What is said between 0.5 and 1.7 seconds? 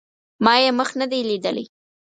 یې مخ نه دی لیدلی